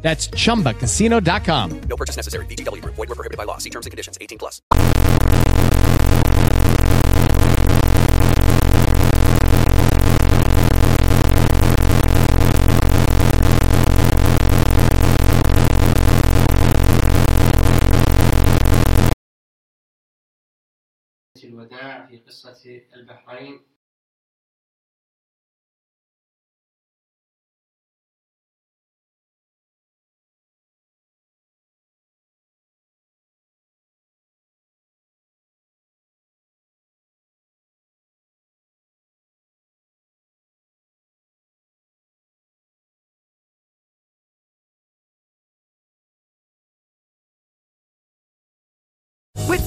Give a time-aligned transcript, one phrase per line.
[0.00, 1.80] That's ChumbaCasino.com.
[1.80, 2.46] No purchase necessary.
[2.46, 2.82] VGW.
[2.82, 3.58] Void were prohibited by law.
[3.58, 4.16] See terms and conditions.
[4.20, 4.62] 18 plus.
[21.44, 23.60] الوداع في قصة البحرين